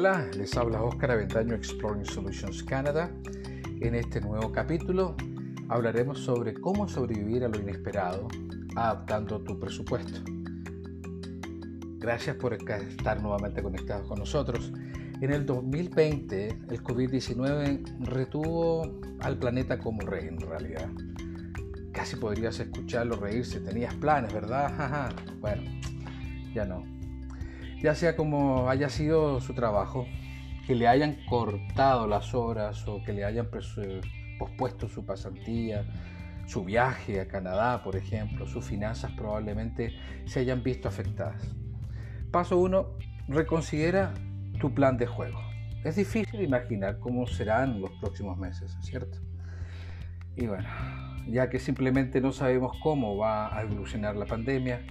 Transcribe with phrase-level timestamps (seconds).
[0.00, 3.10] Hola, les habla Oscar Aventaño Exploring Solutions Canada.
[3.82, 5.14] En este nuevo capítulo
[5.68, 8.26] hablaremos sobre cómo sobrevivir a lo inesperado
[8.76, 10.20] adaptando tu presupuesto.
[11.98, 14.72] Gracias por estar nuevamente conectados con nosotros.
[15.20, 20.88] En el 2020 el COVID-19 retuvo al planeta como rey en realidad.
[21.92, 25.12] Casi podrías escucharlo reírse, tenías planes, ¿verdad?
[25.42, 25.62] Bueno,
[26.54, 26.99] ya no.
[27.82, 30.06] Ya sea como haya sido su trabajo,
[30.66, 33.48] que le hayan cortado las horas o que le hayan
[34.38, 35.84] pospuesto su pasantía,
[36.46, 39.94] su viaje a Canadá, por ejemplo, sus finanzas probablemente
[40.26, 41.42] se hayan visto afectadas.
[42.30, 42.86] Paso 1.
[43.28, 44.12] Reconsidera
[44.60, 45.40] tu plan de juego.
[45.84, 49.18] Es difícil imaginar cómo serán los próximos meses, ¿cierto?
[50.36, 50.68] Y bueno,
[51.26, 54.84] ya que simplemente no sabemos cómo va a evolucionar la pandemia,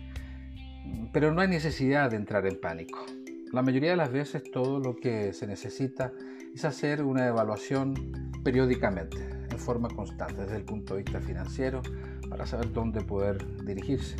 [1.11, 3.05] pero no hay necesidad de entrar en pánico.
[3.51, 6.13] La mayoría de las veces todo lo que se necesita
[6.54, 7.93] es hacer una evaluación
[8.43, 9.17] periódicamente,
[9.49, 11.81] en forma constante, desde el punto de vista financiero,
[12.29, 14.15] para saber dónde poder dirigirse.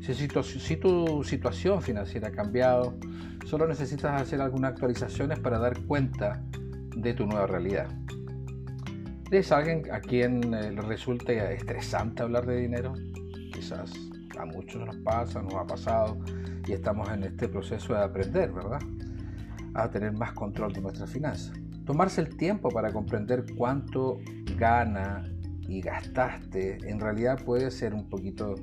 [0.00, 2.96] Si, tu situación financiera ha cambiado,
[3.46, 6.42] solo necesitas hacer algunas actualizaciones para dar cuenta
[6.96, 7.86] de tu nueva realidad.
[9.30, 12.94] ¿Es alguien a quien eh, le resulte estresante hablar de dinero?
[13.52, 13.92] Quizás
[14.38, 16.18] a muchos nos pasa, nos ha pasado
[16.66, 18.80] y estamos en este proceso de aprender, ¿verdad?
[19.74, 21.52] A tener más control de nuestras finanzas.
[21.84, 24.18] Tomarse el tiempo para comprender cuánto
[24.56, 25.24] gana
[25.68, 28.54] y gastaste en realidad puede ser un poquito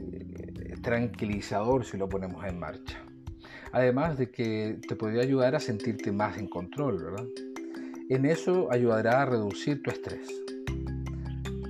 [0.00, 2.98] eh, tranquilizador si lo ponemos en marcha.
[3.72, 7.26] Además de que te podría ayudar a sentirte más en control, ¿verdad?
[8.08, 10.28] En eso ayudará a reducir tu estrés.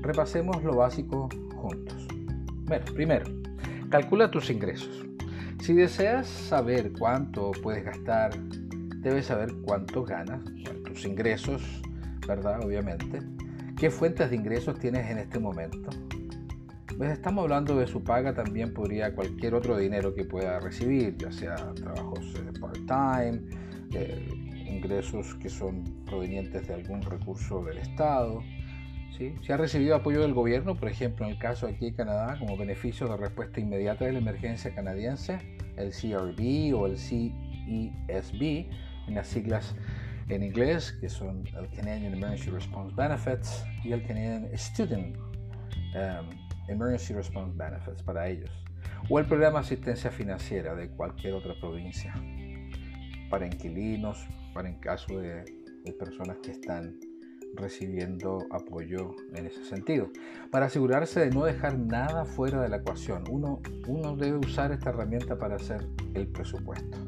[0.03, 2.07] Repasemos lo básico juntos.
[2.67, 3.27] Bueno, primero,
[3.91, 5.07] calcula tus ingresos.
[5.63, 8.37] Si deseas saber cuánto puedes gastar,
[9.03, 10.41] debes saber cuánto ganas,
[10.85, 11.63] tus ingresos,
[12.27, 12.65] ¿verdad?
[12.65, 13.21] Obviamente.
[13.77, 15.91] ¿Qué fuentes de ingresos tienes en este momento?
[16.99, 21.31] Pues estamos hablando de su paga, también podría cualquier otro dinero que pueda recibir, ya
[21.31, 23.43] sea trabajos eh, part-time,
[23.93, 24.29] eh,
[24.69, 28.43] ingresos que son provenientes de algún recurso del Estado,
[29.17, 32.57] si ha recibido apoyo del gobierno, por ejemplo, en el caso aquí de Canadá, como
[32.57, 35.39] beneficio de respuesta inmediata de la emergencia canadiense,
[35.77, 38.69] el CRB o el CESB,
[39.09, 39.75] en las siglas
[40.29, 46.29] en inglés, que son el Canadian Emergency Response Benefits y el Canadian Student um,
[46.69, 48.51] Emergency Response Benefits para ellos,
[49.09, 52.13] o el programa de asistencia financiera de cualquier otra provincia,
[53.31, 55.45] para inquilinos, para en caso de
[55.99, 56.99] personas que están
[57.57, 60.11] recibiendo apoyo en ese sentido.
[60.51, 64.91] Para asegurarse de no dejar nada fuera de la ecuación, uno, uno debe usar esta
[64.91, 66.99] herramienta para hacer el presupuesto.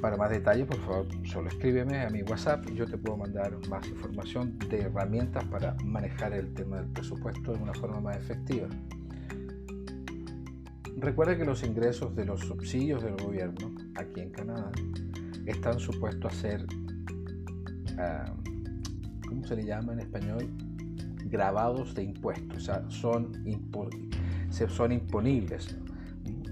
[0.00, 3.52] Para más detalles, por favor, solo escríbeme a mi WhatsApp y yo te puedo mandar
[3.68, 8.68] más información de herramientas para manejar el tema del presupuesto de una forma más efectiva.
[10.98, 14.70] Recuerda que los ingresos de los subsidios del gobierno aquí en Canadá
[15.46, 16.66] están supuestos a ser
[17.98, 18.34] ah,
[19.28, 20.48] ¿cómo se le llama en español?
[21.26, 23.32] Grabados de impuestos, o sea, son,
[24.68, 25.76] son imponibles.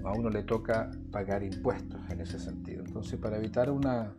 [0.03, 2.83] A uno le toca pagar impuestos en ese sentido.
[2.85, 4.13] Entonces, para evitar una,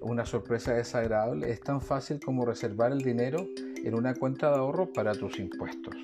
[0.00, 3.46] una sorpresa desagradable, es tan fácil como reservar el dinero
[3.82, 5.94] en una cuenta de ahorro para tus impuestos.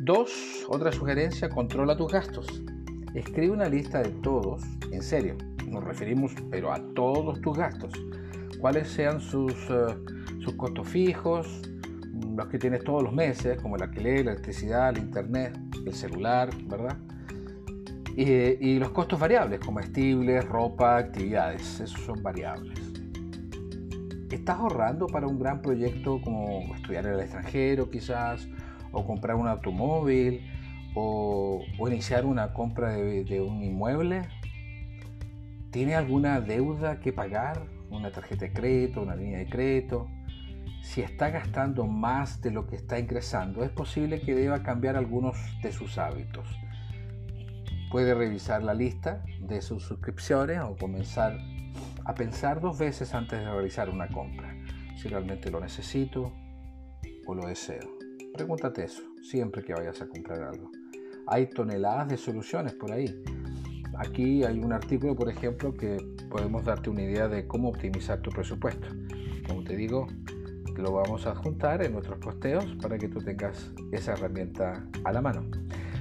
[0.00, 2.46] Dos, otra sugerencia, controla tus gastos.
[3.14, 5.36] Escribe una lista de todos, en serio,
[5.68, 7.92] nos referimos, pero a todos tus gastos.
[8.60, 9.54] Cuáles sean sus...
[9.70, 11.62] Eh, sus costos fijos,
[12.36, 16.50] los que tienes todos los meses, como el alquiler, la electricidad, el internet, el celular,
[16.64, 16.96] ¿verdad?
[18.16, 22.78] Y, los costos variables, como estibles, ropa, actividades, esos son variables.
[24.30, 28.48] ¿Estás ahorrando para un gran proyecto como estudiar en el extranjero quizás,
[28.92, 30.42] o comprar un automóvil,
[30.94, 34.22] o, iniciar una compra de, de un inmueble?
[35.70, 37.62] ¿Tiene alguna deuda que pagar?
[37.90, 40.08] ¿Una tarjeta de crédito, una línea de crédito?
[40.82, 45.36] Si está gastando más de lo que está ingresando, es posible que deba cambiar algunos
[45.62, 46.48] de sus hábitos.
[47.90, 51.38] Puede revisar la lista de sus suscripciones o comenzar
[52.04, 54.54] a pensar dos veces antes de realizar una compra,
[54.96, 56.32] si realmente lo necesito
[57.26, 57.98] o lo deseo.
[58.34, 60.70] Pregúntate eso siempre que vayas a comprar algo.
[61.26, 63.22] Hay toneladas de soluciones por ahí.
[63.98, 65.98] Aquí hay un artículo, por ejemplo, que
[66.30, 68.88] podemos darte una idea de cómo optimizar tu presupuesto.
[69.46, 70.08] Como te digo,
[70.76, 75.20] lo vamos a adjuntar en nuestros posteos para que tú tengas esa herramienta a la
[75.20, 75.42] mano.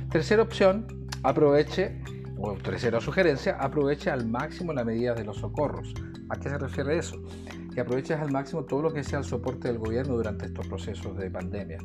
[0.09, 0.87] Tercera opción,
[1.23, 2.01] aproveche,
[2.37, 5.93] o tercera sugerencia, aproveche al máximo la medida de los socorros,
[6.31, 7.21] ¿A qué se refiere eso?
[7.73, 11.17] Que aproveches al máximo todo lo que sea el soporte del gobierno durante estos procesos
[11.17, 11.77] de pandemia.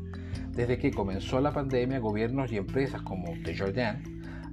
[0.53, 4.09] Desde que comenzó la pandemia, gobiernos y empresas como Desjardins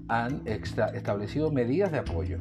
[0.07, 2.39] han establecido medidas de apoyo.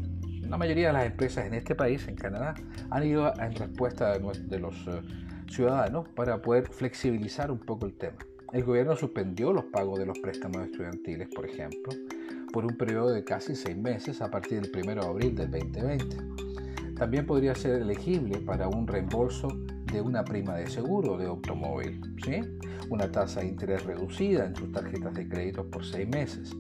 [0.48, 2.54] La mayoría de las empresas en este país, en Canadá,
[2.88, 5.02] han ido en respuesta de los eh,
[5.50, 8.18] ciudadanos para poder flexibilizar un poco el tema.
[8.52, 11.92] El gobierno suspendió los pagos de los préstamos estudiantiles, por ejemplo,
[12.52, 16.16] por un periodo de casi seis meses a partir del 1 de abril del 2020.
[16.96, 19.48] También podría ser elegible para un reembolso
[19.90, 22.42] de una prima de seguro de automóvil, ¿sí?
[22.90, 26.54] una tasa de interés reducida en sus tarjetas de crédito por seis meses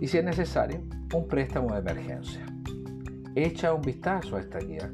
[0.00, 0.82] y, si es necesario,
[1.14, 2.44] un préstamo de emergencia.
[3.34, 4.92] Echa un vistazo a esta guía,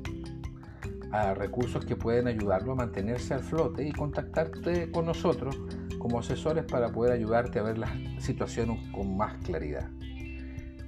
[1.13, 5.61] a recursos que pueden ayudarlo a mantenerse al flote y contactarte con nosotros
[5.99, 9.89] como asesores para poder ayudarte a ver la situación con más claridad.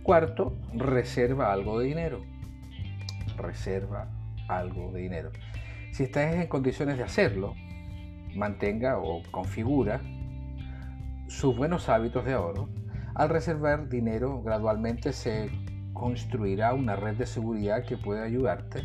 [0.03, 2.21] Cuarto, reserva algo de dinero.
[3.37, 4.09] Reserva
[4.49, 5.31] algo de dinero.
[5.93, 7.55] Si estás en condiciones de hacerlo,
[8.35, 10.01] mantenga o configura
[11.29, 12.69] sus buenos hábitos de ahorro.
[13.15, 15.51] Al reservar dinero, gradualmente se
[15.93, 18.83] construirá una red de seguridad que puede ayudarte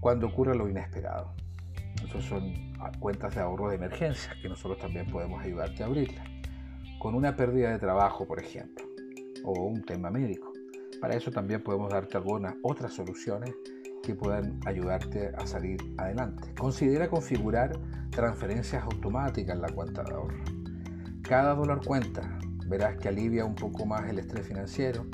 [0.00, 1.34] cuando ocurra lo inesperado.
[2.04, 6.26] Esas son cuentas de ahorro de emergencia que nosotros también podemos ayudarte a abrirlas.
[6.98, 8.84] Con una pérdida de trabajo, por ejemplo,
[9.44, 10.52] o un tema médico.
[11.00, 13.54] Para eso también podemos darte algunas otras soluciones
[14.02, 16.54] que puedan ayudarte a salir adelante.
[16.58, 17.78] Considera configurar
[18.10, 20.44] transferencias automáticas en la cuenta de ahorro.
[21.22, 22.38] Cada dólar cuenta.
[22.66, 25.04] Verás que alivia un poco más el estrés financiero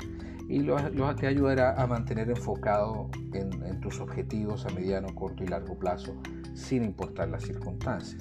[0.47, 0.77] y lo,
[1.15, 6.15] te ayudará a mantener enfocado en, en tus objetivos a mediano, corto y largo plazo
[6.53, 8.17] sin importar las circunstancias.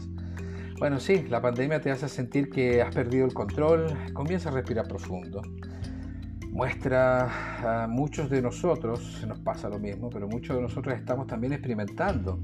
[0.79, 4.87] Bueno, sí, la pandemia te hace sentir que has perdido el control, comienza a respirar
[4.87, 5.41] profundo.
[6.51, 11.27] Muestra a muchos de nosotros, se nos pasa lo mismo, pero muchos de nosotros estamos
[11.27, 12.41] también experimentando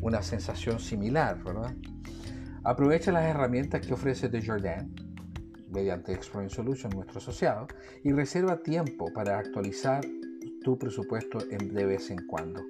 [0.00, 1.74] una sensación similar, ¿verdad?
[2.64, 5.11] Aprovecha las herramientas que ofrece Desjardins
[5.72, 7.66] mediante Exploring Solutions, nuestro asociado,
[8.04, 10.04] y reserva tiempo para actualizar
[10.62, 12.62] tu presupuesto de vez en cuando.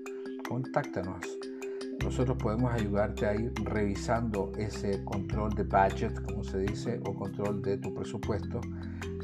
[0.48, 1.38] Contáctanos
[2.04, 7.62] nosotros podemos ayudarte a ir revisando ese control de budget, como se dice, o control
[7.62, 8.60] de tu presupuesto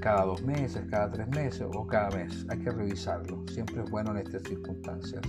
[0.00, 2.46] cada dos meses, cada tres meses o cada mes.
[2.48, 3.42] Hay que revisarlo.
[3.48, 5.22] Siempre es bueno en estas circunstancias.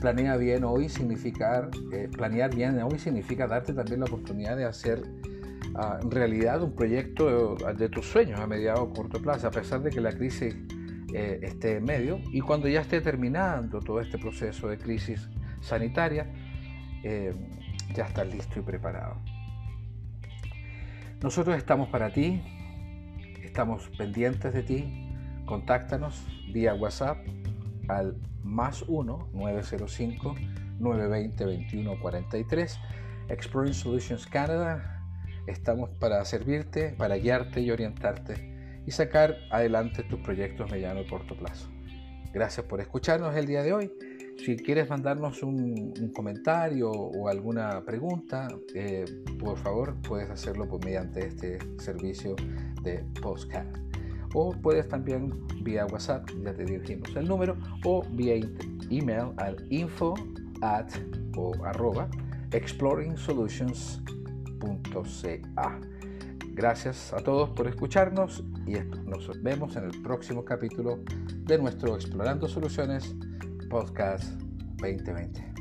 [0.00, 5.02] Planea bien hoy significar, eh, planear bien hoy significa darte también la oportunidad de hacer
[5.74, 9.90] uh, realidad un proyecto de, tus sueños a mediano o corto plazo, a pesar de
[9.90, 10.56] que la crisis
[11.12, 15.28] eh, esté en medio y cuando ya esté terminando todo este proceso de crisis
[15.60, 16.30] sanitaria,
[17.02, 17.34] eh,
[17.94, 19.16] ya estás listo y preparado.
[21.22, 22.42] Nosotros estamos para ti,
[23.42, 25.08] estamos pendientes de ti.
[25.46, 27.18] Contáctanos vía WhatsApp
[27.88, 30.34] al más 1 905
[30.80, 32.78] 920 2143
[33.28, 35.03] Exploring Solutions Canada.
[35.46, 41.36] Estamos para servirte, para guiarte y orientarte y sacar adelante tus proyectos mediano y corto
[41.36, 41.70] plazo.
[42.32, 43.90] Gracias por escucharnos el día de hoy
[44.36, 49.04] si quieres mandarnos un, comentario o alguna pregunta, eh,
[49.38, 52.36] por favor puedes hacerlo por mediante este servicio
[52.82, 53.68] de postcard.
[54.34, 55.32] O puedes también
[55.62, 58.34] vía WhatsApp, ya te dirigimos el número, o vía
[58.90, 60.14] email al info
[60.60, 60.90] at
[61.36, 62.08] o arroba
[66.54, 68.74] Gracias a todos por escucharnos y
[69.08, 71.00] nos vemos en el próximo capítulo
[71.44, 73.14] de nuestro Explorando Soluciones
[73.68, 74.40] Podcast
[74.78, 75.53] 2020.